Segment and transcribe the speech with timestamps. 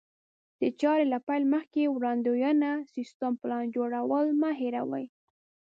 [0.61, 5.05] د چارې له پيل مخکې وړاندوینه، سيستم، پلان جوړول مه هېروئ.